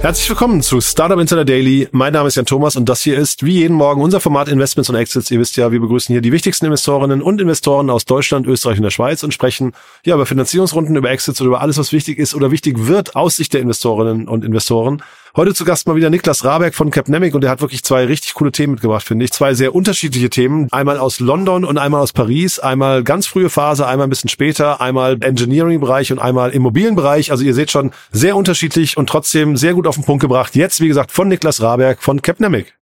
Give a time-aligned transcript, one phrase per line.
[0.00, 1.88] Herzlich willkommen zu Startup Insider Daily.
[1.90, 4.88] Mein Name ist Jan Thomas und das hier ist wie jeden Morgen unser Format Investments
[4.88, 5.28] und Exits.
[5.32, 8.84] Ihr wisst ja, wir begrüßen hier die wichtigsten Investorinnen und Investoren aus Deutschland, Österreich und
[8.84, 9.72] der Schweiz und sprechen
[10.04, 13.36] ja über Finanzierungsrunden, über Exits oder über alles, was wichtig ist oder wichtig wird aus
[13.36, 15.02] Sicht der Investorinnen und Investoren.
[15.36, 18.34] Heute zu Gast mal wieder Niklas Rabeck von Capnemic und der hat wirklich zwei richtig
[18.34, 19.32] coole Themen mitgebracht, finde ich.
[19.32, 20.68] Zwei sehr unterschiedliche Themen.
[20.72, 22.58] Einmal aus London und einmal aus Paris.
[22.58, 24.80] Einmal ganz frühe Phase, einmal ein bisschen später.
[24.80, 27.30] Einmal Engineering-Bereich und einmal Immobilienbereich.
[27.30, 30.56] Also ihr seht schon, sehr unterschiedlich und trotzdem sehr gut auf den Punkt gebracht.
[30.56, 32.74] Jetzt, wie gesagt, von Niklas Rabeck von Capnemic.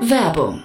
[0.00, 0.64] Werbung.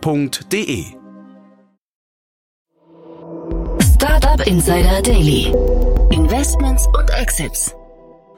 [0.00, 0.84] www.startup-insider.de.
[3.80, 5.52] Startup Insider Daily.
[6.10, 7.74] Investments und Exits.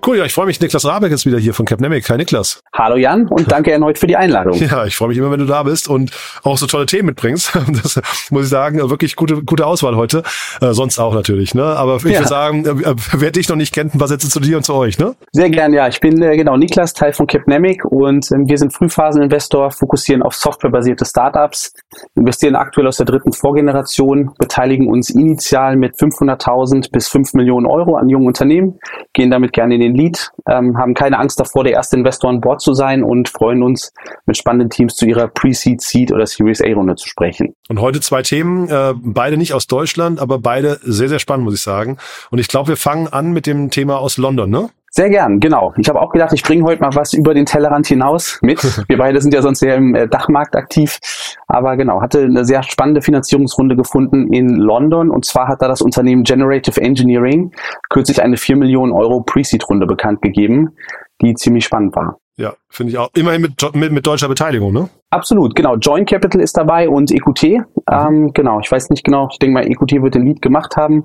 [0.07, 0.61] Cool, ja, ich freue mich.
[0.61, 2.09] Niklas Rabeck ist wieder hier von Capnemic.
[2.11, 2.61] Hi Niklas.
[2.77, 4.59] Hallo Jan und danke erneut für die Einladung.
[4.59, 6.11] Ja, ich freue mich immer, wenn du da bist und
[6.43, 7.53] auch so tolle Themen mitbringst.
[7.85, 10.23] Das muss ich sagen, wirklich gute, gute Auswahl heute.
[10.61, 11.65] Äh, sonst auch natürlich, ne?
[11.65, 12.19] Aber ich ja.
[12.19, 14.99] würde sagen, äh, wer dich noch nicht kennt, was jetzt zu dir und zu euch,
[14.99, 15.15] ne?
[15.33, 15.87] Sehr gern, ja.
[15.89, 20.35] Ich bin äh, genau Niklas, Teil von Capnemic und äh, wir sind Frühphaseninvestor, fokussieren auf
[20.35, 21.73] softwarebasierte Startups,
[22.17, 27.97] investieren aktuell aus der dritten Vorgeneration, beteiligen uns initial mit 500.000 bis 5 Millionen Euro
[27.97, 28.79] an jungen Unternehmen,
[29.13, 32.41] gehen damit gerne in den Lead, ähm, haben keine Angst davor, der erste Investor an
[32.41, 33.93] Bord zu sein und freuen uns,
[34.27, 37.55] mit spannenden Teams zu ihrer Pre-Seed, Seed oder Series A-Runde zu sprechen.
[37.69, 41.55] Und heute zwei Themen, äh, beide nicht aus Deutschland, aber beide sehr, sehr spannend, muss
[41.55, 41.99] ich sagen.
[42.31, 44.71] Und ich glaube, wir fangen an mit dem Thema aus London, ne?
[44.97, 45.75] Sehr gern, genau.
[45.77, 48.63] Ich habe auch gedacht, ich bringe heute mal was über den Tellerrand hinaus mit.
[48.89, 51.01] Wir beide sind ja sonst sehr im äh, Dachmarkt aktiv.
[51.49, 55.11] Aber genau, hatte eine sehr spannende Finanzierungsrunde gefunden in London.
[55.11, 57.51] Und zwar hat da das Unternehmen Generative Engineering
[57.91, 60.77] kürzlich eine 4 Millionen Euro Pre-Seed-Runde bekannt gegeben,
[61.21, 62.21] die ziemlich spannend war.
[62.37, 63.11] Ja, finde ich auch.
[63.15, 64.89] Immerhin mit, mit, mit deutscher Beteiligung, ne?
[65.11, 65.77] Absolut, genau.
[65.77, 67.43] Joint Capital ist dabei und EQT.
[67.45, 67.65] Mhm.
[67.89, 69.29] Ähm, genau, ich weiß nicht genau.
[69.31, 71.05] Ich denke mal, EQT wird den Lead gemacht haben.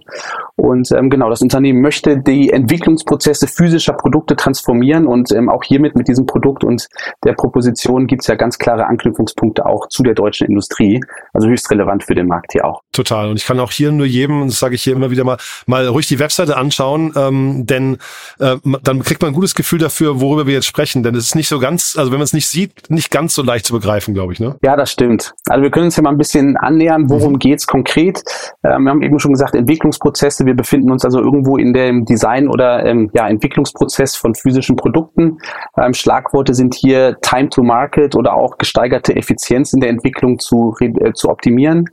[0.56, 5.95] Und ähm, genau, das Unternehmen möchte die Entwicklungsprozesse physischer Produkte transformieren und ähm, auch hiermit
[5.95, 6.88] mit diesem Produkt und
[7.23, 11.00] der Proposition gibt es ja ganz klare Anknüpfungspunkte auch zu der deutschen Industrie.
[11.34, 12.81] Also höchst relevant für den Markt hier auch.
[12.91, 13.29] Total.
[13.29, 15.85] Und ich kann auch hier nur jedem, das sage ich hier immer wieder mal, mal
[15.88, 18.00] ruhig die Webseite anschauen, ähm, denn
[18.40, 21.03] äh, dann kriegt man ein gutes Gefühl dafür, worüber wir jetzt sprechen.
[21.03, 23.44] Denn es ist nicht so ganz, also wenn man es nicht sieht, nicht ganz so
[23.44, 24.40] leicht zu begreifen, glaube ich.
[24.40, 24.56] Ne?
[24.63, 25.34] Ja, das stimmt.
[25.47, 27.40] Also wir können uns ja mal ein bisschen annähern, worum mhm.
[27.40, 28.22] geht's konkret.
[28.63, 30.46] Ähm, wir haben eben schon gesagt, Entwicklungsprozesse.
[30.46, 35.38] Wir befinden uns also irgendwo in dem Design- oder ähm, ja, Entwicklungsprozess von physischen Produkten.
[35.78, 40.74] Ähm, Schlagworte sind hier Time to Market oder auch gesteigerte Effizienz in der Entwicklung zu,
[40.79, 41.85] äh, zu optimieren.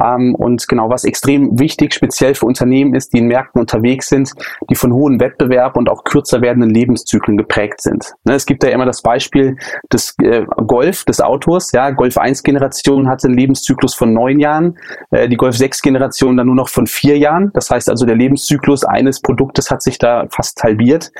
[0.00, 4.32] Ähm, und genau, was extrem wichtig, speziell für Unternehmen ist, die in Märkten unterwegs sind,
[4.70, 8.12] die von hohem Wettbewerb und auch kürzer werdenden Lebenszyklen geprägt sind.
[8.24, 9.56] Ne, es gibt ja immer das Beispiel
[9.92, 11.72] des äh, Golf, des Autos.
[11.72, 14.78] Ja, Golf 1 Generation hatte einen Lebenszyklus von neun Jahren,
[15.10, 17.50] äh, die Golf 6 Generation dann nur noch von vier Jahren.
[17.54, 21.12] Das heißt also, der Lebenszyklus eines Produktes hat sich da fast halbiert.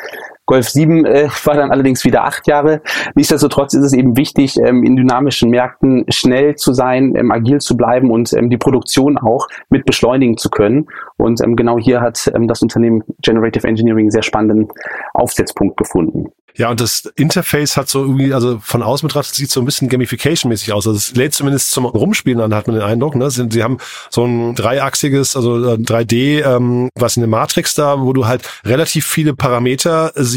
[0.46, 2.80] Golf 7 äh, war dann allerdings wieder acht Jahre.
[3.14, 7.76] Nichtsdestotrotz ist es eben wichtig, ähm, in dynamischen Märkten schnell zu sein, ähm, agil zu
[7.76, 10.86] bleiben und ähm, die Produktion auch mit beschleunigen zu können.
[11.16, 14.68] Und ähm, genau hier hat ähm, das Unternehmen Generative Engineering sehr spannenden
[15.14, 16.26] Aufsetzpunkt gefunden.
[16.58, 19.90] Ja, und das Interface hat so irgendwie, also von außen betrachtet sieht so ein bisschen
[19.90, 20.86] Gamification-mäßig aus.
[20.86, 23.14] Also es lädt zumindest zum Rumspielen an, hat man den Eindruck.
[23.14, 23.30] Ne?
[23.30, 23.76] Sie, sie haben
[24.08, 28.42] so ein dreiachsiges, also 3D, äh, ähm, was in der Matrix da, wo du halt
[28.64, 30.35] relativ viele Parameter siehst,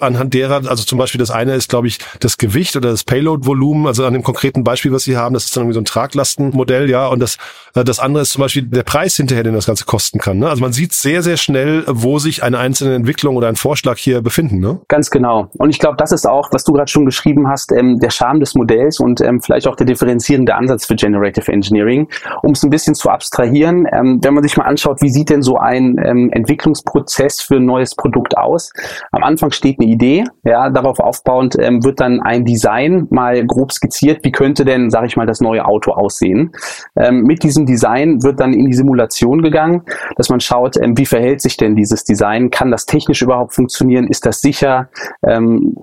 [0.00, 3.86] anhand derer, also zum Beispiel das eine ist, glaube ich, das Gewicht oder das Payload-Volumen,
[3.86, 6.90] also an dem konkreten Beispiel, was sie haben, das ist dann irgendwie so ein Traglastenmodell,
[6.90, 7.38] ja, und das,
[7.74, 10.38] äh, das andere ist zum Beispiel der Preis hinterher, den das Ganze kosten kann.
[10.38, 10.48] Ne?
[10.48, 14.22] Also man sieht sehr, sehr schnell, wo sich eine einzelne Entwicklung oder ein Vorschlag hier
[14.22, 14.58] befinden.
[14.58, 14.80] Ne?
[14.88, 15.48] Ganz genau.
[15.58, 18.40] Und ich glaube, das ist auch, was du gerade schon geschrieben hast, ähm, der Charme
[18.40, 22.08] des Modells und ähm, vielleicht auch der differenzierende Ansatz für Generative Engineering,
[22.42, 23.86] um es ein bisschen zu abstrahieren.
[23.92, 27.66] Ähm, wenn man sich mal anschaut, wie sieht denn so ein ähm, Entwicklungsprozess für ein
[27.66, 28.72] neues Produkt aus?
[29.12, 33.72] Am Anfang steht eine Idee, ja, darauf aufbauend ähm, wird dann ein Design mal grob
[33.72, 36.52] skizziert, wie könnte denn, sage ich mal, das neue Auto aussehen.
[36.96, 39.82] Ähm, mit diesem Design wird dann in die Simulation gegangen,
[40.16, 44.06] dass man schaut, ähm, wie verhält sich denn dieses Design, kann das technisch überhaupt funktionieren,
[44.06, 44.88] ist das sicher,
[45.26, 45.76] ähm,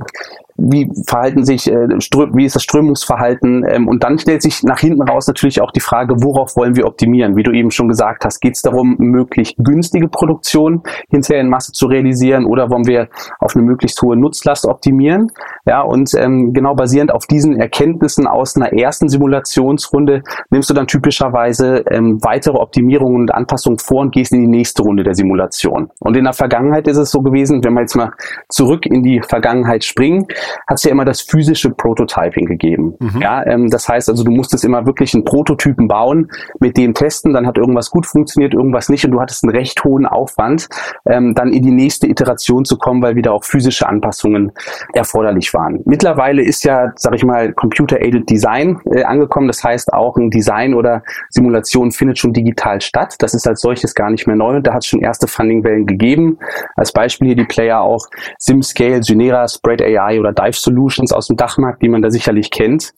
[0.56, 5.02] wie verhalten sich, äh, wie ist das Strömungsverhalten ähm, und dann stellt sich nach hinten
[5.02, 7.36] raus natürlich auch die Frage, worauf wollen wir optimieren?
[7.36, 11.72] Wie du eben schon gesagt hast, geht es darum, möglichst günstige Produktion hinterher in Masse
[11.72, 13.08] zu realisieren oder wollen wir
[13.40, 15.28] auf eine möglichst hohe Nutzlast optimieren?
[15.66, 20.88] Ja, und ähm, genau basierend auf diesen Erkenntnissen aus einer ersten Simulationsrunde nimmst du dann
[20.88, 25.90] typischerweise ähm, weitere Optimierungen und Anpassungen vor und gehst in die nächste Runde der Simulation.
[26.00, 28.12] Und in der Vergangenheit ist es so gewesen, wenn wir jetzt mal
[28.50, 30.28] zurück in die Vergangenheit springen,
[30.68, 32.96] hat es ja immer das physische Prototyping gegeben.
[33.00, 33.22] Mhm.
[33.22, 36.30] Ja, ähm, das heißt also, du musstest immer wirklich einen Prototypen bauen,
[36.60, 39.84] mit dem testen, dann hat irgendwas gut funktioniert, irgendwas nicht und du hattest einen recht
[39.84, 40.68] hohen Aufwand,
[41.06, 44.52] ähm, dann in die nächste Iteration zu kommen, weil wieder auch physische Anpassungen
[44.94, 45.82] erforderlich waren.
[45.86, 49.48] Mittlerweile ist ja, sag ich mal, Computer-Aided Design äh, angekommen.
[49.48, 53.16] Das heißt, auch ein Design oder Simulation findet schon digital statt.
[53.20, 55.86] Das ist als solches gar nicht mehr neu und da hat es schon erste Funding-Wellen
[55.86, 56.38] gegeben.
[56.76, 58.08] Als Beispiel hier die Player auch
[58.38, 62.94] SimScale, Synera, Spread AI oder Dive Solutions aus dem Dachmarkt, die man da sicherlich kennt.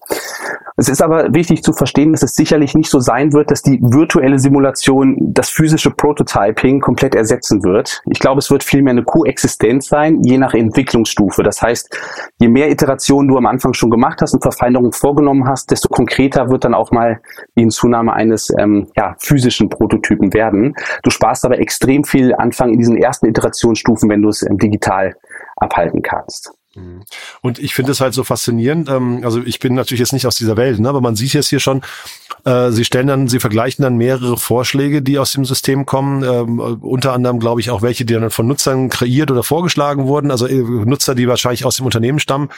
[0.77, 3.79] Es ist aber wichtig zu verstehen, dass es sicherlich nicht so sein wird, dass die
[3.81, 8.01] virtuelle Simulation das physische Prototyping komplett ersetzen wird.
[8.11, 11.43] Ich glaube, es wird vielmehr eine Koexistenz sein, je nach Entwicklungsstufe.
[11.43, 11.97] Das heißt,
[12.39, 16.49] je mehr Iterationen du am Anfang schon gemacht hast und Verfeinerungen vorgenommen hast, desto konkreter
[16.49, 17.21] wird dann auch mal
[17.55, 20.73] die Hinzunahme eines ähm, ja, physischen Prototypen werden.
[21.03, 25.15] Du sparst aber extrem viel Anfang in diesen ersten Iterationsstufen, wenn du es ähm, digital
[25.55, 26.51] abhalten kannst.
[26.75, 27.03] Mhm.
[27.41, 28.89] Und ich finde es halt so faszinierend.
[28.89, 31.49] Ähm, also ich bin natürlich jetzt nicht aus dieser Welt, ne, aber man sieht jetzt
[31.49, 31.81] hier schon,
[32.43, 36.23] äh, sie stellen dann, sie vergleichen dann mehrere Vorschläge, die aus dem System kommen.
[36.23, 40.31] Ähm, unter anderem glaube ich auch welche, die dann von Nutzern kreiert oder vorgeschlagen wurden.
[40.31, 42.49] Also äh, Nutzer, die wahrscheinlich aus dem Unternehmen stammen.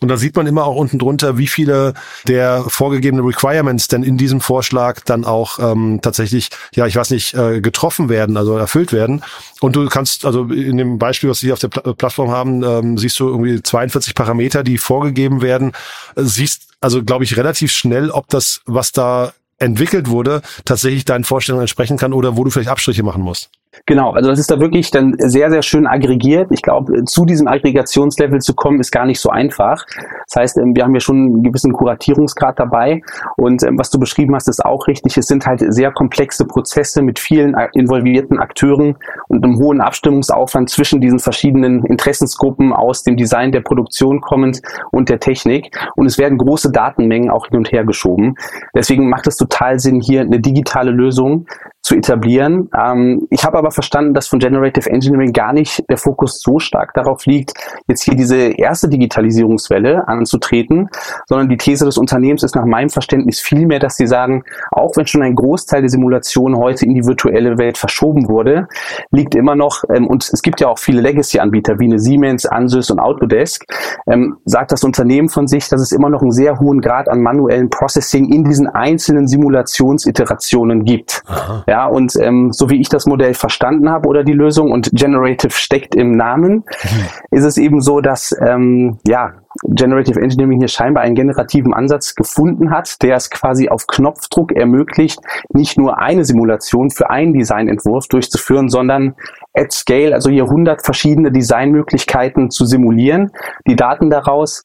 [0.00, 1.94] Und da sieht man immer auch unten drunter, wie viele
[2.28, 7.34] der vorgegebenen Requirements denn in diesem Vorschlag dann auch ähm, tatsächlich, ja, ich weiß nicht,
[7.34, 9.24] äh, getroffen werden, also erfüllt werden.
[9.60, 12.98] Und du kannst, also in dem Beispiel, was sie auf der Pl Plattform haben, ähm,
[12.98, 15.72] siehst du irgendwie 42 Parameter, die vorgegeben werden,
[16.16, 21.62] siehst also, glaube ich, relativ schnell, ob das, was da entwickelt wurde, tatsächlich deinen Vorstellungen
[21.62, 23.50] entsprechen kann oder wo du vielleicht Abstriche machen musst.
[23.86, 26.48] Genau, also das ist da wirklich dann sehr, sehr schön aggregiert.
[26.50, 29.84] Ich glaube, zu diesem Aggregationslevel zu kommen, ist gar nicht so einfach.
[30.26, 33.00] Das heißt, ähm, wir haben ja schon einen gewissen Kuratierungsgrad dabei.
[33.36, 35.16] Und ähm, was du beschrieben hast, ist auch richtig.
[35.16, 38.96] Es sind halt sehr komplexe Prozesse mit vielen involvierten Akteuren
[39.28, 44.60] und einem hohen Abstimmungsaufwand zwischen diesen verschiedenen Interessensgruppen aus dem Design der Produktion kommend
[44.90, 45.74] und der Technik.
[45.96, 48.34] Und es werden große Datenmengen auch hin und her geschoben.
[48.74, 51.46] Deswegen macht es total Sinn, hier eine digitale Lösung
[51.82, 52.70] zu etablieren.
[52.78, 56.94] Ähm, ich habe aber verstanden, dass von Generative Engineering gar nicht der Fokus so stark
[56.94, 57.54] darauf liegt,
[57.88, 60.88] jetzt hier diese erste Digitalisierungswelle anzutreten,
[61.26, 65.06] sondern die These des Unternehmens ist nach meinem Verständnis vielmehr, dass sie sagen, auch wenn
[65.06, 68.68] schon ein Großteil der Simulation heute in die virtuelle Welt verschoben wurde,
[69.10, 72.92] liegt immer noch, ähm, und es gibt ja auch viele Legacy-Anbieter wie eine Siemens, Ansys
[72.92, 73.64] und Autodesk,
[74.06, 77.20] ähm, sagt das Unternehmen von sich, dass es immer noch einen sehr hohen Grad an
[77.20, 81.22] manuellen Processing in diesen einzelnen Simulationsiterationen gibt.
[81.26, 81.64] Aha.
[81.72, 85.52] Ja, und ähm, so wie ich das Modell verstanden habe oder die Lösung und Generative
[85.52, 87.06] steckt im Namen, mhm.
[87.30, 89.32] ist es eben so, dass ähm, ja
[89.64, 95.20] Generative Engineering hier scheinbar einen generativen Ansatz gefunden hat, der es quasi auf Knopfdruck ermöglicht,
[95.52, 99.14] nicht nur eine Simulation für einen Designentwurf durchzuführen, sondern
[99.54, 103.30] at scale, also hier 100 verschiedene Designmöglichkeiten zu simulieren,
[103.66, 104.64] die Daten daraus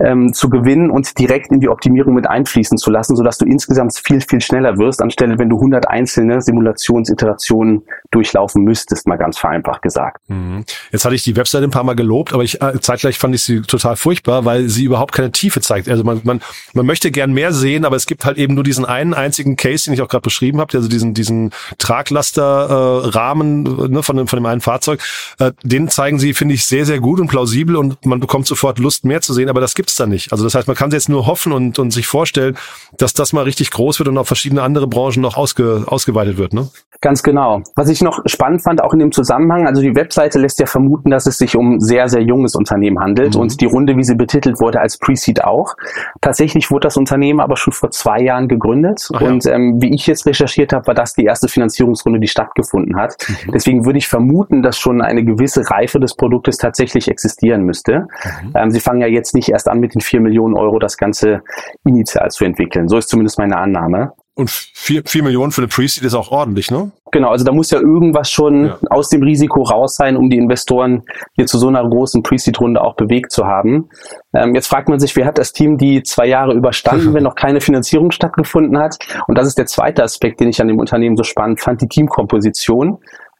[0.00, 3.98] ähm, zu gewinnen und direkt in die Optimierung mit einfließen zu lassen, sodass du insgesamt
[3.98, 9.82] viel, viel schneller wirst, anstelle wenn du 100 einzelne Simulationsiterationen durchlaufen müsstest, mal ganz vereinfacht
[9.82, 10.20] gesagt.
[10.28, 10.64] Mhm.
[10.92, 13.42] Jetzt hatte ich die Webseite ein paar Mal gelobt, aber ich, äh, zeitgleich fand ich
[13.42, 15.88] sie total furchtbar, weil sie überhaupt keine Tiefe zeigt.
[15.88, 16.40] Also man, man,
[16.74, 19.84] man möchte gern mehr sehen, aber es gibt halt eben nur diesen einen einzigen Case,
[19.84, 24.38] den ich auch gerade beschrieben habe, also diesen, diesen Traglaster-Rahmen äh, ne, von, dem, von
[24.38, 25.00] dem einen Fahrzeug.
[25.38, 28.78] Äh, den zeigen sie, finde ich, sehr, sehr gut und plausibel und man bekommt sofort
[28.78, 30.32] Lust, mehr zu sehen, aber das gibt's da nicht.
[30.32, 32.56] Also das heißt, man kann jetzt nur hoffen und, und sich vorstellen,
[32.96, 36.52] dass das mal richtig groß wird und auf verschiedene andere Branchen noch ausge, ausgeweitet wird.
[36.52, 36.68] Ne?
[37.00, 37.62] Ganz genau.
[37.76, 41.10] Was ich noch spannend fand, auch in dem Zusammenhang, also die Webseite lässt ja vermuten,
[41.10, 43.34] dass es sich um sehr, sehr junges Unternehmen handelt.
[43.34, 43.40] Mhm.
[43.40, 45.74] Und die Runde, wie sie betitelt wurde als Pre-Seed auch.
[46.20, 49.28] Tatsächlich wurde das Unternehmen aber schon vor zwei Jahren gegründet Ach ja.
[49.28, 53.16] und ähm, wie ich jetzt recherchiert habe, war das die erste Finanzierungsrunde, die stattgefunden hat.
[53.28, 53.52] Mhm.
[53.52, 58.00] Deswegen würde ich vermuten, dass schon eine gewisse Reife des Produktes tatsächlich existieren müsste.
[58.42, 58.52] Mhm.
[58.54, 61.40] Ähm, sie fangen ja jetzt nicht erst an, mit den vier Millionen Euro das Ganze
[61.84, 62.88] initial zu entwickeln.
[62.88, 64.12] So ist zumindest meine Annahme.
[64.38, 66.92] Und vier, vier Millionen für eine Pre-Seed ist auch ordentlich, ne?
[67.10, 68.78] Genau, also da muss ja irgendwas schon Ja.
[68.88, 71.02] aus dem Risiko raus sein, um die Investoren
[71.34, 73.88] hier zu so einer großen Pre-Seed-Runde auch bewegt zu haben.
[74.32, 77.34] Ähm, jetzt fragt man sich, wer hat das Team die zwei Jahre überstanden, wenn noch
[77.34, 78.94] keine Finanzierung stattgefunden hat?
[79.26, 81.88] Und das ist der zweite Aspekt, den ich an dem Unternehmen so spannend fand, die
[81.88, 82.98] Teamkomposition.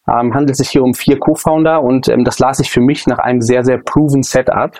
[0.08, 3.18] Ähm, handelt sich hier um vier Co-Founder und ähm, das las ich für mich nach
[3.18, 4.72] einem sehr, sehr proven Setup.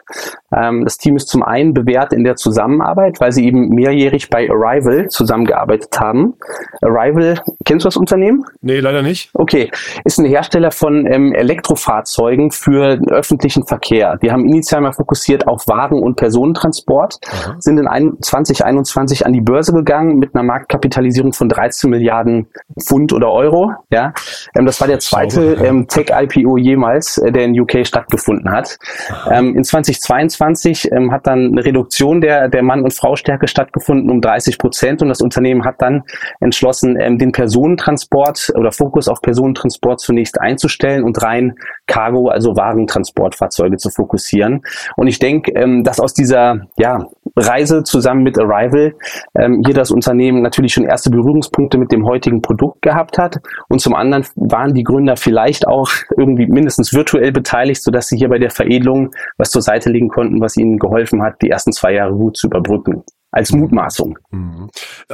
[0.54, 4.48] Ähm, das Team ist zum einen bewährt in der Zusammenarbeit, weil sie eben mehrjährig bei
[4.50, 6.34] Arrival zusammengearbeitet haben.
[6.82, 8.44] Arrival, kennst du das Unternehmen?
[8.62, 9.30] Nee, leider nicht.
[9.34, 9.70] Okay,
[10.04, 14.16] ist ein Hersteller von ähm, Elektrofahrzeugen für den öffentlichen Verkehr.
[14.22, 17.18] Die haben initial mal fokussiert auf Waren- und Personentransport,
[17.58, 22.48] sind in ein, 2021 an die Börse gegangen mit einer Marktkapitalisierung von 13 Milliarden
[22.80, 23.72] Pfund oder Euro.
[23.90, 24.12] Ja,
[24.56, 28.78] ähm, das war der zweite ähm, Tech-IPO jemals, äh, der in UK stattgefunden hat.
[29.30, 34.20] Ähm, in 2022 ähm, hat dann eine Reduktion der, der Mann- und Frau-Stärke stattgefunden um
[34.20, 36.02] 30 Prozent und das Unternehmen hat dann
[36.40, 41.54] entschlossen, ähm, den Personentransport oder Fokus auf Personentransport zunächst einzustellen und rein
[41.86, 44.62] Cargo, also Warentransportfahrzeuge zu fokussieren.
[44.96, 48.94] Und ich denke, ähm, dass aus dieser ja, Reise zusammen mit Arrival
[49.34, 53.36] ähm, hier das Unternehmen natürlich schon erste Berührungspunkte mit dem heutigen Produkt gehabt hat.
[53.68, 58.28] Und zum anderen waren die Gründer vielleicht auch irgendwie mindestens virtuell beteiligt, sodass sie hier
[58.28, 61.94] bei der Veredelung was zur Seite legen konnten, was ihnen geholfen hat, die ersten zwei
[61.94, 63.04] Jahre gut zu überbrücken.
[63.30, 64.18] Als Mutmaßung.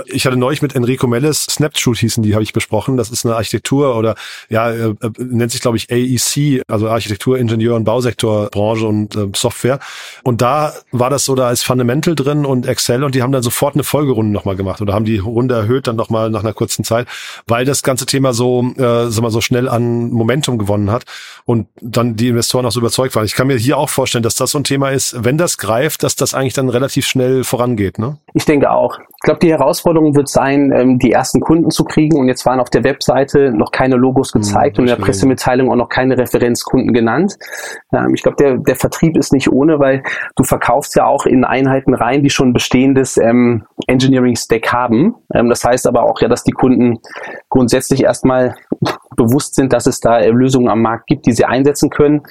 [0.06, 2.96] Ich hatte neulich mit Enrico Melles, Snapshoot hießen die, habe ich besprochen.
[2.96, 4.14] Das ist eine Architektur oder
[4.48, 9.16] ja, äh, äh, nennt sich, glaube ich, AEC, also Architektur, Ingenieur- und Bausektor, Branche und
[9.16, 9.80] äh, Software.
[10.22, 13.42] Und da war das so, da ist Fundamental drin und Excel und die haben dann
[13.42, 16.84] sofort eine Folgerunde nochmal gemacht oder haben die Runde erhöht dann nochmal nach einer kurzen
[16.84, 17.08] Zeit,
[17.48, 21.04] weil das ganze Thema so, äh, sag mal, so schnell an Momentum gewonnen hat
[21.46, 23.24] und dann die Investoren auch so überzeugt waren.
[23.24, 26.04] Ich kann mir hier auch vorstellen, dass das so ein Thema ist, wenn das greift,
[26.04, 28.03] dass das eigentlich dann relativ schnell vorangeht, ne?
[28.32, 28.98] Ich denke auch.
[28.98, 32.18] Ich glaube, die Herausforderung wird sein, ähm, die ersten Kunden zu kriegen.
[32.18, 35.04] Und jetzt waren auf der Webseite noch keine Logos gezeigt Hm, und in der.
[35.04, 37.36] Pressemitteilung auch noch keine Referenzkunden genannt.
[37.92, 40.02] Ähm, ich glaube, der, der Vertrieb ist nicht ohne, weil
[40.36, 45.14] du verkaufst ja auch in Einheiten rein, die schon bestehendes ähm, Engineering-Stack haben.
[45.32, 46.98] Ähm, das heißt aber auch ja, dass die Kunden
[47.48, 48.56] grundsätzlich erstmal
[49.16, 52.22] bewusst sind, dass es da Lösungen am Markt gibt, die sie einsetzen können.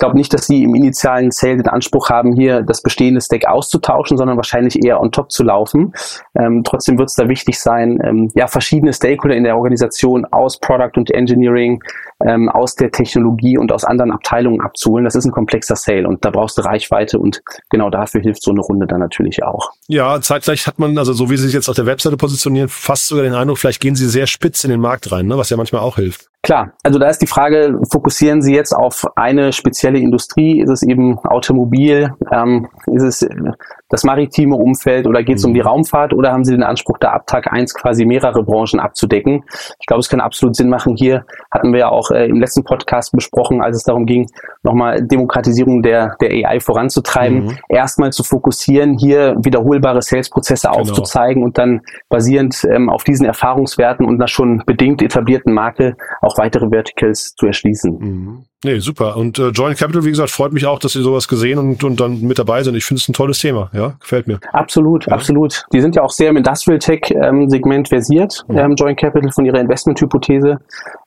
[0.00, 3.46] Ich glaube nicht, dass sie im initialen Sale den Anspruch haben, hier das bestehende Stack
[3.46, 5.92] auszutauschen, sondern wahrscheinlich eher on top zu laufen.
[6.34, 10.58] Ähm, trotzdem wird es da wichtig sein, ähm, ja, verschiedene Stakeholder in der Organisation aus
[10.58, 11.82] Product und Engineering,
[12.26, 15.04] ähm, aus der Technologie und aus anderen Abteilungen abzuholen.
[15.04, 18.52] Das ist ein komplexer Sale und da brauchst du Reichweite und genau dafür hilft so
[18.52, 19.70] eine Runde dann natürlich auch.
[19.86, 23.08] Ja, zeitgleich hat man, also so wie sie sich jetzt auf der Webseite positionieren, fast
[23.08, 25.36] sogar den Eindruck, vielleicht gehen sie sehr spitz in den Markt rein, ne?
[25.36, 26.29] was ja manchmal auch hilft.
[26.42, 30.60] Klar, also da ist die Frage, fokussieren Sie jetzt auf eine spezielle Industrie?
[30.60, 32.14] Ist es eben Automobil?
[32.32, 33.52] Ähm, ist es äh,
[33.90, 37.10] das maritime Umfeld oder geht es um die Raumfahrt oder haben Sie den Anspruch, da
[37.10, 39.44] ab Tag eins quasi mehrere Branchen abzudecken?
[39.78, 40.96] Ich glaube, es kann absolut Sinn machen.
[40.96, 44.26] Hier hatten wir ja auch äh, im letzten Podcast besprochen, als es darum ging,
[44.62, 47.56] nochmal Demokratisierung der, der AI voranzutreiben, Mhm.
[47.68, 50.80] erstmal zu fokussieren, hier wiederholbare Sales-Prozesse Genau.
[50.80, 56.38] aufzuzeigen und dann basierend ähm, auf diesen Erfahrungswerten und einer schon bedingt etablierten Marke auch
[56.38, 57.98] weitere Verticals zu erschließen.
[57.98, 58.44] Mhm.
[58.62, 59.16] Nee, super.
[59.16, 61.98] Und äh, Joint Capital, wie gesagt, freut mich auch, dass Sie sowas gesehen und, und
[61.98, 62.74] dann mit dabei sind.
[62.74, 63.70] Ich finde es ein tolles Thema.
[63.72, 64.38] Ja, gefällt mir.
[64.52, 65.12] Absolut, Ja.
[65.12, 65.64] absolut.
[65.72, 68.44] Die sind ja auch sehr im Industrial Tech ähm, Segment versiert.
[68.48, 68.58] Mhm.
[68.58, 70.58] Ähm, Joint Capital von ihrer Investmenthypothese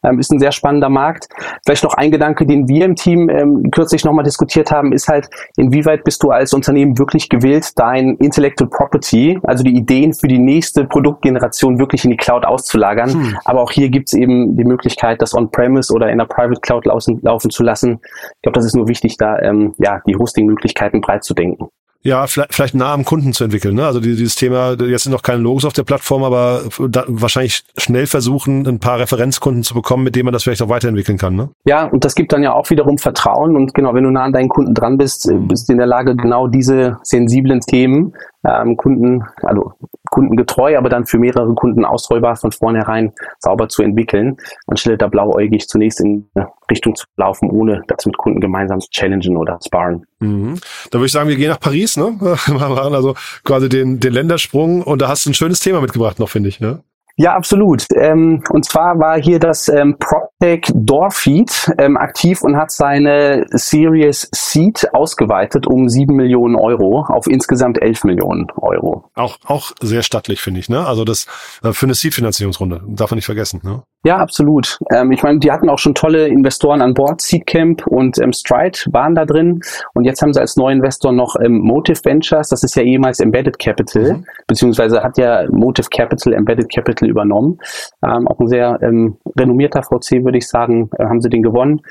[0.04, 1.28] ähm, ist ein sehr spannender Markt.
[1.66, 5.30] Vielleicht noch ein Gedanke, den wir im Team ähm, kürzlich nochmal diskutiert haben, ist halt,
[5.58, 10.40] inwieweit bist du als Unternehmen wirklich gewillt, dein Intellectual Property, also die Ideen für die
[10.40, 13.14] nächste Produktgeneration wirklich in die Cloud auszulagern.
[13.14, 13.38] Hm.
[13.46, 16.86] Aber auch hier gibt es eben die Möglichkeit, das on-premise oder in der Private Cloud
[16.86, 18.00] laufen, laufen zu lassen.
[18.36, 21.68] Ich glaube, das ist nur wichtig, da ähm, ja die Hosting-Möglichkeiten breit zu denken.
[22.04, 23.76] Ja, vielleicht, vielleicht nah am Kunden zu entwickeln.
[23.76, 23.86] Ne?
[23.86, 27.64] Also die- dieses Thema, jetzt sind noch keine Logos auf der Plattform, aber da, wahrscheinlich
[27.78, 31.36] schnell versuchen, ein paar Referenzkunden zu bekommen, mit denen man das vielleicht auch weiterentwickeln kann.
[31.36, 31.50] Ne?
[31.66, 33.56] Ja, und das gibt dann ja auch wiederum Vertrauen.
[33.56, 36.16] Und genau, wenn du nah an deinen Kunden dran bist, bist du in der Lage,
[36.16, 38.14] genau diese sensiblen Themen,
[38.46, 39.72] ähm, Kunden, also
[40.12, 44.36] kundengetreu, aber dann für mehrere Kunden ausrollbar von vornherein sauber zu entwickeln,
[44.68, 48.90] anstelle da blauäugig zunächst in eine Richtung zu laufen, ohne das mit Kunden gemeinsam zu
[48.92, 50.06] challengen oder sparen.
[50.20, 50.60] Mhm.
[50.92, 52.16] Da würde ich sagen, wir gehen nach Paris, ne?
[52.20, 56.20] Wir machen also quasi den, den Ländersprung und da hast du ein schönes Thema mitgebracht
[56.20, 56.60] noch, finde ich.
[56.60, 56.84] Ne?
[57.16, 57.86] Ja, absolut.
[57.96, 63.46] Ähm, und zwar war hier das ähm, PropTech PropTech Doorfeed ähm, aktiv und hat seine
[63.52, 69.06] Series Seed ausgeweitet um sieben Millionen Euro auf insgesamt elf Millionen Euro.
[69.16, 70.86] Auch, auch sehr stattlich, finde ich, ne?
[70.86, 71.28] Also das
[71.64, 73.84] äh, für eine Seed-Finanzierungsrunde, darf man nicht vergessen, ne?
[74.06, 74.80] Ja, absolut.
[74.94, 77.22] Ähm, ich meine, die hatten auch schon tolle Investoren an Bord.
[77.22, 79.62] Seedcamp und ähm, Stride waren da drin.
[79.94, 82.50] Und jetzt haben sie als neuen Investor noch ähm, Motive Ventures.
[82.50, 84.26] Das ist ja ehemals Embedded Capital, mhm.
[84.46, 87.60] beziehungsweise hat ja Motive Capital Embedded Capital übernommen.
[88.06, 91.82] Ähm, auch ein sehr ähm, renommierter VC, würde ich sagen, äh, haben sie den gewonnen.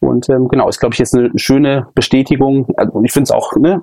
[0.00, 2.66] Und ähm, genau, ist, glaube ich, jetzt eine schöne Bestätigung.
[2.76, 3.82] Also, ich finde es auch ne,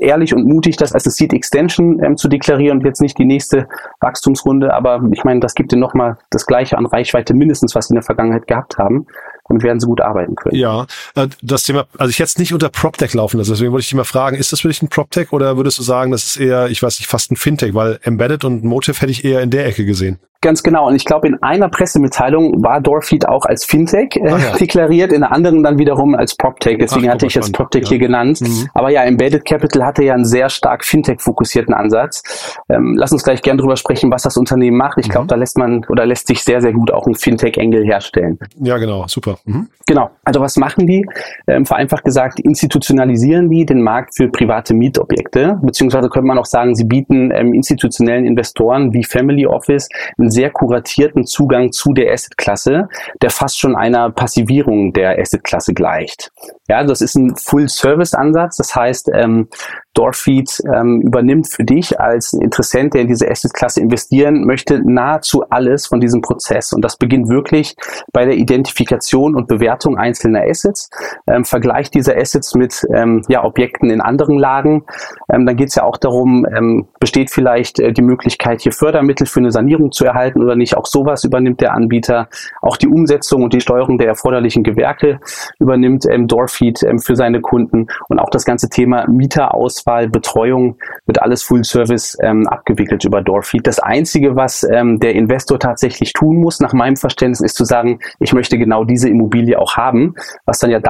[0.00, 3.24] ehrlich und mutig, das als eine Seed Extension ähm, zu deklarieren und jetzt nicht die
[3.24, 3.68] nächste
[4.00, 4.72] Wachstumsrunde.
[4.74, 7.96] Aber ich meine, das gibt dir nochmal das Gleiche an Reichweite mindestens, was sie in
[7.96, 9.06] der Vergangenheit gehabt haben.
[9.48, 10.56] Damit werden sie gut arbeiten können.
[10.56, 13.88] Ja, äh, das Thema, also ich jetzt nicht unter PropTech laufen lassen, deswegen wollte ich
[13.88, 16.36] dich mal fragen, ist das für dich ein PropTech oder würdest du sagen, das ist
[16.36, 19.50] eher, ich weiß nicht, fast ein Fintech, weil Embedded und Motive hätte ich eher in
[19.50, 20.18] der Ecke gesehen.
[20.46, 20.86] Ganz genau.
[20.86, 24.38] Und ich glaube, in einer Pressemitteilung war Doorfeed auch als Fintech äh, ja.
[24.60, 26.78] deklariert, in der anderen dann wiederum als PropTech.
[26.78, 27.88] Deswegen Ach, hatte ich jetzt PropTech ja.
[27.88, 28.40] hier genannt.
[28.40, 28.68] Mhm.
[28.72, 32.22] Aber ja, Embedded Capital hatte ja einen sehr stark Fintech-fokussierten Ansatz.
[32.68, 34.98] Ähm, lass uns gleich gern drüber sprechen, was das Unternehmen macht.
[34.98, 35.28] Ich glaube, mhm.
[35.30, 38.38] da lässt man oder lässt sich sehr, sehr gut auch ein Fintech-Engel herstellen.
[38.60, 39.04] Ja, genau.
[39.08, 39.38] Super.
[39.46, 39.66] Mhm.
[39.88, 40.10] Genau.
[40.22, 41.04] Also was machen die?
[41.48, 45.58] Ähm, vereinfacht gesagt, institutionalisieren die den Markt für private Mietobjekte.
[45.60, 49.88] Beziehungsweise könnte man auch sagen, sie bieten ähm, institutionellen Investoren wie Family Office
[50.18, 52.88] einen sehr kuratierten Zugang zu der Asset-Klasse,
[53.22, 56.30] der fast schon einer Passivierung der Asset-Klasse gleicht.
[56.68, 58.56] Ja, das ist ein Full-Service-Ansatz.
[58.56, 59.48] Das heißt, ähm,
[59.94, 65.86] Doorfeed ähm, übernimmt für dich als Interessent, der in diese Asset-Klasse investieren möchte, nahezu alles
[65.86, 66.72] von diesem Prozess.
[66.72, 67.74] Und das beginnt wirklich
[68.12, 70.90] bei der Identifikation und Bewertung einzelner Assets,
[71.26, 74.84] ähm, Vergleich dieser Assets mit ähm, ja, Objekten in anderen Lagen.
[75.32, 79.26] Ähm, dann geht es ja auch darum, ähm, besteht vielleicht äh, die Möglichkeit, hier Fördermittel
[79.26, 80.76] für eine Sanierung zu erhalten oder nicht.
[80.76, 82.28] Auch sowas übernimmt der Anbieter.
[82.60, 85.20] Auch die Umsetzung und die Steuerung der erforderlichen Gewerke
[85.58, 87.86] übernimmt ähm, Doorfeed ähm, für seine Kunden.
[88.08, 93.22] Und auch das ganze Thema Mieterauswahl Auswahl, Betreuung wird alles Full Service ähm, abgewickelt über
[93.22, 93.66] Doorfeed.
[93.66, 98.00] Das Einzige, was ähm, der Investor tatsächlich tun muss, nach meinem Verständnis, ist zu sagen,
[98.20, 100.80] ich möchte genau diese Immobilie auch haben, was dann ja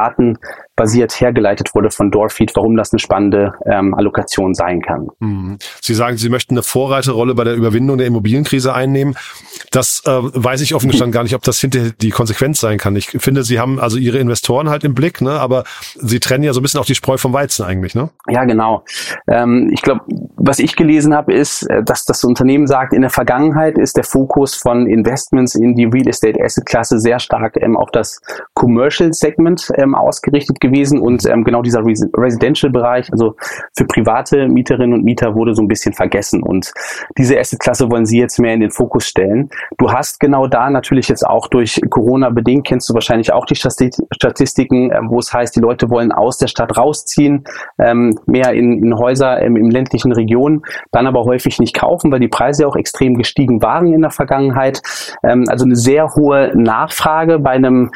[0.76, 5.08] datenbasiert hergeleitet wurde von Doorfeed, warum das eine spannende ähm, Allokation sein kann.
[5.20, 5.58] Mhm.
[5.80, 9.16] Sie sagen, Sie möchten eine Vorreiterrolle bei der Überwindung der Immobilienkrise einnehmen.
[9.70, 12.94] Das äh, weiß ich offen gestanden gar nicht, ob das hinterher die Konsequenz sein kann.
[12.96, 15.32] Ich finde, Sie haben also Ihre Investoren halt im Blick, ne?
[15.32, 15.64] aber
[15.96, 17.94] Sie trennen ja so ein bisschen auch die Spreu vom Weizen eigentlich.
[17.94, 18.10] Ne?
[18.28, 18.84] Ja, genau.
[19.28, 20.02] Ähm, ich glaube,
[20.36, 24.04] was ich gelesen habe, ist, äh, dass das Unternehmen sagt, in der Vergangenheit ist der
[24.04, 28.20] Fokus von Investments in die Real Estate Asset Klasse sehr stark ähm, auf das
[28.54, 33.34] Commercial Segment ähm, ausgerichtet gewesen und ähm, genau dieser Res Residential Bereich, also
[33.76, 36.72] für private Mieterinnen und Mieter wurde so ein bisschen vergessen und
[37.18, 39.50] diese Asset Klasse wollen sie jetzt mehr in den Fokus stellen.
[39.78, 43.56] Du hast genau da natürlich jetzt auch durch Corona bedingt, kennst du wahrscheinlich auch die
[43.56, 47.44] Statistiken, äh, wo es heißt, die Leute wollen aus der Stadt rausziehen,
[47.78, 52.20] ähm, mehr in in, Häuser ähm, im ländlichen Regionen, dann aber häufig nicht kaufen, weil
[52.20, 54.82] die Preise auch extrem gestiegen waren in der Vergangenheit.
[55.22, 57.90] Ähm, also eine sehr hohe Nachfrage bei einem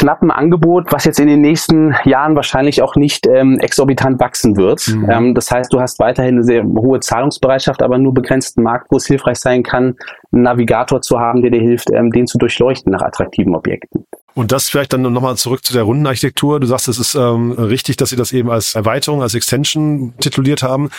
[0.00, 4.88] knappen Angebot, was jetzt in den nächsten Jahren wahrscheinlich auch nicht ähm, exorbitant wachsen wird.
[4.88, 5.10] Mhm.
[5.10, 8.96] Ähm, das heißt, du hast weiterhin eine sehr hohe Zahlungsbereitschaft, aber nur begrenzten Markt, wo
[8.96, 9.96] es hilfreich sein kann,
[10.32, 14.06] einen Navigator zu haben, der dir hilft, ähm, den zu durchleuchten nach attraktiven Objekten.
[14.34, 16.60] Und das vielleicht dann nochmal zurück zu der Rundenarchitektur.
[16.60, 20.62] Du sagst, es ist ähm, richtig, dass Sie das eben als Erweiterung, als Extension tituliert
[20.62, 20.90] haben.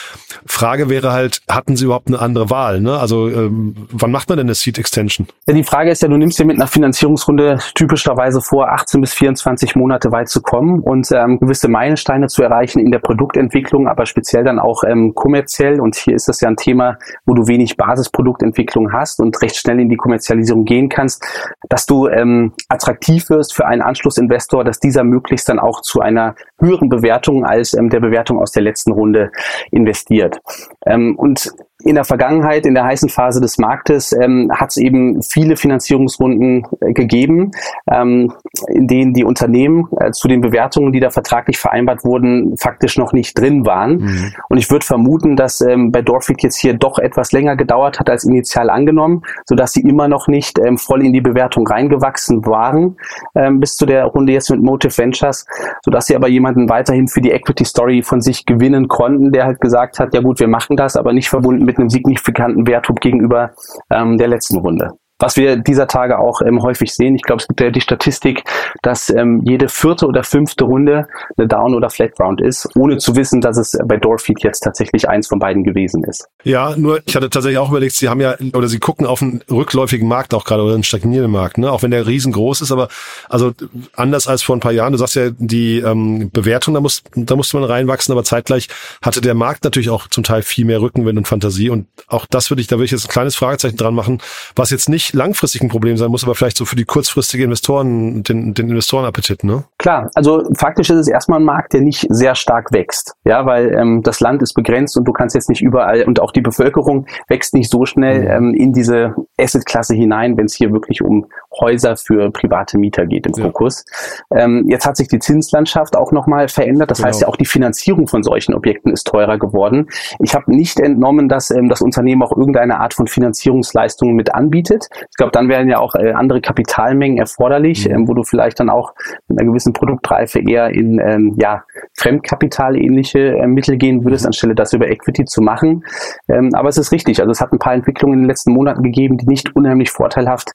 [0.45, 2.81] Frage wäre halt, hatten Sie überhaupt eine andere Wahl?
[2.81, 2.97] Ne?
[2.97, 5.27] Also ähm, wann macht man denn eine Seed Extension?
[5.47, 9.13] Ja, die Frage ist ja, du nimmst dir mit einer Finanzierungsrunde typischerweise vor, 18 bis
[9.13, 14.05] 24 Monate weit zu kommen und ähm, gewisse Meilensteine zu erreichen in der Produktentwicklung, aber
[14.05, 15.79] speziell dann auch ähm, kommerziell.
[15.79, 19.79] Und hier ist das ja ein Thema, wo du wenig Basisproduktentwicklung hast und recht schnell
[19.79, 21.23] in die Kommerzialisierung gehen kannst,
[21.69, 26.35] dass du ähm, attraktiv attraktiv für einen Anschlussinvestor, dass dieser möglichst dann auch zu einer
[26.59, 29.31] höheren Bewertung als ähm, der Bewertung aus der letzten Runde
[29.71, 30.39] investiert.
[30.85, 31.51] Ähm, und
[31.83, 36.67] in der Vergangenheit, in der heißen Phase des Marktes, ähm, hat es eben viele Finanzierungsrunden
[36.81, 37.51] äh, gegeben,
[37.91, 38.33] ähm,
[38.67, 43.13] in denen die Unternehmen äh, zu den Bewertungen, die da vertraglich vereinbart wurden, faktisch noch
[43.13, 43.97] nicht drin waren.
[43.97, 44.33] Mhm.
[44.49, 48.09] Und ich würde vermuten, dass ähm, bei Dorfit jetzt hier doch etwas länger gedauert hat
[48.09, 52.97] als initial angenommen, sodass sie immer noch nicht ähm, voll in die Bewertung reingewachsen waren
[53.35, 55.45] ähm, bis zu der Runde jetzt mit Motive Ventures,
[55.83, 59.61] sodass sie aber jemanden weiterhin für die Equity Story von sich gewinnen konnten, der halt
[59.61, 63.51] gesagt hat, ja gut, wir machen das, aber nicht verbunden mit einem signifikanten Werthub gegenüber
[63.89, 64.91] ähm, der letzten Runde.
[65.21, 67.15] Was wir dieser Tage auch ähm, häufig sehen.
[67.15, 68.43] Ich glaube, es gibt ja die Statistik,
[68.81, 71.07] dass ähm, jede vierte oder fünfte Runde
[71.37, 75.27] eine Down- oder Flat-Round ist, ohne zu wissen, dass es bei Doorfeed jetzt tatsächlich eins
[75.27, 76.27] von beiden gewesen ist.
[76.43, 79.43] Ja, nur ich hatte tatsächlich auch überlegt, Sie haben ja, oder Sie gucken auf einen
[79.49, 81.71] rückläufigen Markt auch gerade oder einen stagnierenden Markt, ne?
[81.71, 82.87] auch wenn der riesengroß ist, aber
[83.29, 83.51] also
[83.95, 87.35] anders als vor ein paar Jahren, du sagst ja, die ähm, Bewertung, da, muss, da
[87.35, 88.69] musste man reinwachsen, aber zeitgleich
[89.03, 92.49] hatte der Markt natürlich auch zum Teil viel mehr Rückenwind und Fantasie und auch das
[92.49, 94.19] würde ich, da würde ich jetzt ein kleines Fragezeichen dran machen,
[94.55, 98.23] was jetzt nicht langfristig ein Problem sein muss, aber vielleicht so für die kurzfristige Investoren,
[98.23, 99.63] den, den Investorenappetit, ne?
[99.77, 103.73] Klar, also faktisch ist es erstmal ein Markt, der nicht sehr stark wächst, ja, weil
[103.73, 107.05] ähm, das Land ist begrenzt und du kannst jetzt nicht überall und auch die Bevölkerung
[107.27, 108.29] wächst nicht so schnell mhm.
[108.29, 111.25] ähm, in diese Assetklasse hinein, wenn es hier wirklich um
[111.59, 113.45] Häuser für private Mieter geht im ja.
[113.45, 113.85] Fokus.
[114.33, 116.91] Ähm, jetzt hat sich die Zinslandschaft auch nochmal verändert.
[116.91, 117.09] Das genau.
[117.09, 119.87] heißt ja auch die Finanzierung von solchen Objekten ist teurer geworden.
[120.19, 124.87] Ich habe nicht entnommen, dass ähm, das Unternehmen auch irgendeine Art von Finanzierungsleistungen mit anbietet.
[124.93, 127.95] Ich glaube, dann wären ja auch äh, andere Kapitalmengen erforderlich, mhm.
[127.95, 128.93] ähm, wo du vielleicht dann auch
[129.27, 131.63] mit einer gewissen Produktreife eher in ähm, ja,
[131.97, 134.27] Fremdkapitalähnliche äh, Mittel gehen würdest, mhm.
[134.27, 135.83] anstelle das über Equity zu machen.
[136.29, 137.19] Ähm, aber es ist richtig.
[137.19, 140.51] Also es hat ein paar Entwicklungen in den letzten Monaten gegeben, die nicht unheimlich vorteilhaft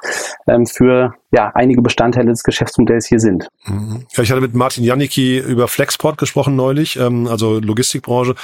[0.46, 3.48] ähm, für für ja, einige Bestandteile des Geschäftsmodells hier sind.
[3.64, 4.06] Mhm.
[4.14, 8.36] Ja, ich hatte mit Martin Janicki über Flexport gesprochen neulich, ähm, also Logistikbranche.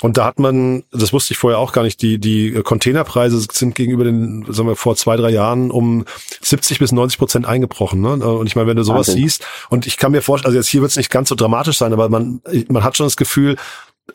[0.00, 3.76] Und da hat man, das wusste ich vorher auch gar nicht, die, die Containerpreise sind
[3.76, 6.04] gegenüber den, sagen wir, vor zwei, drei Jahren um
[6.42, 8.00] 70 bis 90 Prozent eingebrochen.
[8.00, 8.14] Ne?
[8.14, 9.22] Und ich meine, wenn du sowas Wahnsinn.
[9.22, 11.78] siehst, und ich kann mir vorstellen, also jetzt hier wird es nicht ganz so dramatisch
[11.78, 13.56] sein, aber man, man hat schon das Gefühl,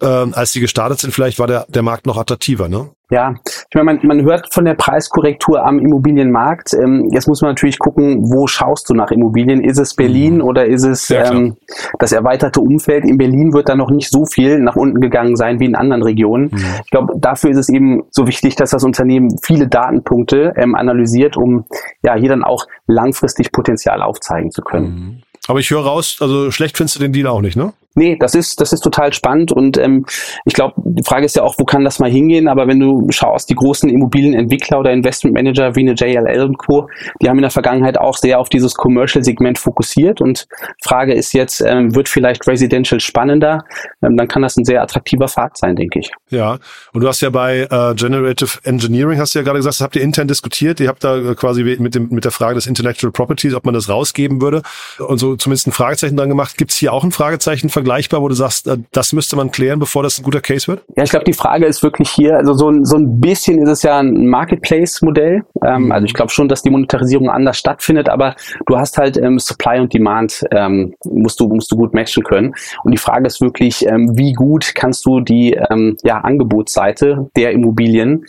[0.01, 2.89] äh, als die gestartet sind, vielleicht war der, der Markt noch attraktiver, ne?
[3.11, 6.75] Ja, ich meine, man, man hört von der Preiskorrektur am Immobilienmarkt.
[6.75, 9.63] Ähm, jetzt muss man natürlich gucken, wo schaust du nach Immobilien?
[9.63, 10.41] Ist es Berlin mhm.
[10.43, 11.57] oder ist es ähm,
[11.97, 13.05] das erweiterte Umfeld?
[13.05, 16.03] In Berlin wird da noch nicht so viel nach unten gegangen sein wie in anderen
[16.03, 16.51] Regionen.
[16.51, 16.65] Mhm.
[16.83, 21.35] Ich glaube, dafür ist es eben so wichtig, dass das Unternehmen viele Datenpunkte ähm, analysiert,
[21.35, 21.65] um
[22.03, 24.85] ja hier dann auch langfristig Potenzial aufzeigen zu können.
[24.85, 25.23] Mhm.
[25.47, 27.73] Aber ich höre raus, also schlecht findest du den Deal auch nicht, ne?
[27.95, 30.05] Nee, das ist, das ist total spannend und ähm,
[30.45, 33.07] ich glaube, die Frage ist ja auch, wo kann das mal hingehen, aber wenn du
[33.09, 36.87] schaust, die großen Immobilienentwickler oder Investmentmanager wie eine JLL und Co.,
[37.21, 40.47] die haben in der Vergangenheit auch sehr auf dieses Commercial-Segment fokussiert und
[40.83, 43.63] Frage ist jetzt, ähm, wird vielleicht Residential spannender,
[44.03, 46.11] ähm, dann kann das ein sehr attraktiver Pfad sein, denke ich.
[46.29, 46.59] Ja,
[46.93, 49.95] und du hast ja bei äh, Generative Engineering, hast du ja gerade gesagt, das habt
[49.95, 53.55] ihr intern diskutiert, ihr habt da quasi mit, dem, mit der Frage des Intellectual Properties,
[53.55, 54.61] ob man das rausgeben würde
[54.99, 56.57] und so zumindest ein Fragezeichen dran gemacht.
[56.57, 59.79] Gibt es hier auch ein Fragezeichen vergleichbar, wo du sagst, äh, das müsste man klären,
[59.79, 60.83] bevor das ein guter Case wird?
[60.95, 63.69] Ja, ich glaube, die Frage ist wirklich hier, also so, ein so ein bisschen ist
[63.69, 65.43] es ja ein Marketplace-Modell.
[65.65, 65.91] Ähm, mhm.
[65.91, 68.35] Also ich glaube schon, dass die Monetarisierung anders stattfindet, aber
[68.67, 72.53] du hast halt ähm, Supply und Demand, ähm, musst, du, musst du gut matchen können.
[72.83, 77.51] Und die Frage ist wirklich, ähm, wie gut kannst du die ähm, ja, Angebotsseite der
[77.51, 78.25] Immobilien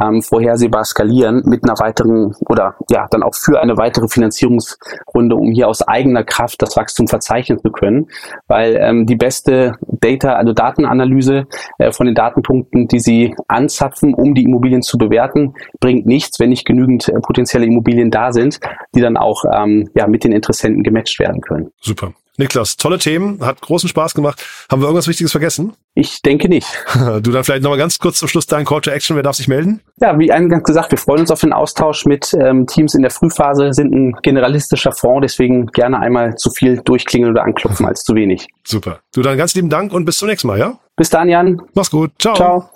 [0.00, 5.50] ähm, vorhersehbar skalieren mit einer weiteren oder ja, dann auch für eine weitere Finanzierungsrunde, um
[5.52, 8.08] hier aus eigener Kraft das Wachstum verzeichnen zu können.
[8.46, 11.46] Weil ähm, die beste Data, also Datenanalyse
[11.78, 16.50] äh, von den Datenpunkten, die sie anzapfen, um die Immobilien zu bewerten, bringt nichts, wenn
[16.50, 18.60] nicht genügend äh, potenzielle Immobilien da sind,
[18.94, 21.70] die dann auch ähm, ja, mit den Interessenten gematcht werden können.
[21.80, 22.12] Super.
[22.36, 24.44] Niklas, tolle Themen, hat großen Spaß gemacht.
[24.70, 25.74] Haben wir irgendwas Wichtiges vergessen?
[25.94, 26.66] Ich denke nicht.
[27.20, 29.48] Du dann vielleicht nochmal ganz kurz zum Schluss dein Call to Action, wer darf sich
[29.48, 29.80] melden?
[30.00, 33.10] Ja, wie eingangs gesagt, wir freuen uns auf den Austausch mit ähm, Teams in der
[33.10, 38.14] Frühphase, sind ein generalistischer Fonds, deswegen gerne einmal zu viel durchklingeln oder anklopfen als zu
[38.14, 38.48] wenig.
[38.66, 39.00] Super.
[39.14, 40.78] Du dann ganz lieben Dank und bis zum nächsten Mal, ja?
[40.96, 41.60] Bis dann, Jan.
[41.74, 42.12] Mach's gut.
[42.18, 42.34] Ciao.
[42.34, 42.70] Ciao.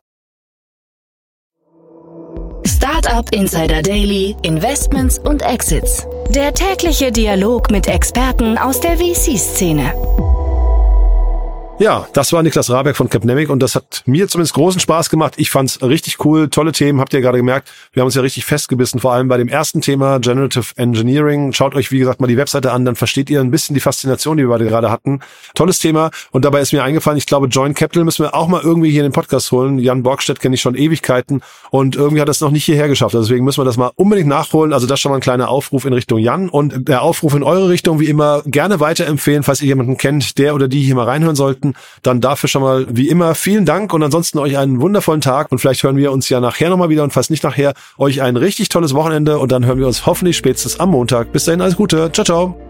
[2.66, 6.06] Startup Insider Daily, Investments und Exits.
[6.30, 9.92] Der tägliche Dialog mit Experten aus der VC-Szene.
[11.80, 15.34] Ja, das war Niklas Rabeck von Capnemic und das hat mir zumindest großen Spaß gemacht.
[15.38, 17.68] Ich fand's richtig cool, tolle Themen, habt ihr gerade gemerkt.
[17.92, 21.52] Wir haben uns ja richtig festgebissen, vor allem bei dem ersten Thema Generative Engineering.
[21.52, 24.36] Schaut euch, wie gesagt, mal die Webseite an, dann versteht ihr ein bisschen die Faszination,
[24.36, 25.18] die wir gerade hatten.
[25.56, 28.62] Tolles Thema und dabei ist mir eingefallen, ich glaube, Joint Capital müssen wir auch mal
[28.62, 29.80] irgendwie hier in den Podcast holen.
[29.80, 33.16] Jan Borgstedt kenne ich schon Ewigkeiten und irgendwie hat es noch nicht hierher geschafft.
[33.16, 34.72] Also deswegen müssen wir das mal unbedingt nachholen.
[34.72, 37.68] Also das schon mal ein kleiner Aufruf in Richtung Jan und der Aufruf in eure
[37.68, 41.34] Richtung, wie immer, gerne weiterempfehlen, falls ihr jemanden kennt, der oder die hier mal reinhören
[41.64, 41.74] sollten.
[42.02, 45.58] Dann dafür schon mal wie immer vielen Dank und ansonsten euch einen wundervollen Tag und
[45.58, 48.68] vielleicht hören wir uns ja nachher nochmal wieder und falls nicht nachher, euch ein richtig
[48.68, 51.32] tolles Wochenende und dann hören wir uns hoffentlich spätestens am Montag.
[51.32, 52.10] Bis dahin alles Gute.
[52.12, 52.60] Ciao, ciao.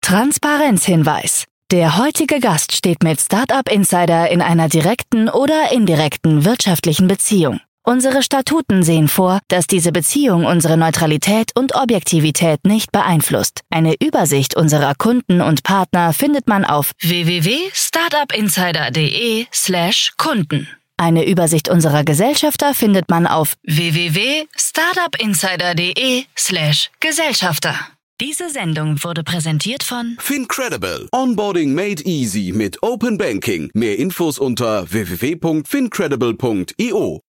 [0.00, 1.44] Transparenzhinweis.
[1.72, 7.58] Der heutige Gast steht mit Startup Insider in einer direkten oder indirekten wirtschaftlichen Beziehung.
[7.86, 13.60] Unsere Statuten sehen vor, dass diese Beziehung unsere Neutralität und Objektivität nicht beeinflusst.
[13.68, 20.66] Eine Übersicht unserer Kunden und Partner findet man auf www.startupinsider.de slash Kunden.
[20.96, 27.78] Eine Übersicht unserer Gesellschafter findet man auf www.startupinsider.de slash Gesellschafter.
[28.18, 31.06] Diese Sendung wurde präsentiert von Fincredible.
[31.12, 33.70] Onboarding made easy mit Open Banking.
[33.74, 37.20] Mehr Infos unter www.fincredible.io.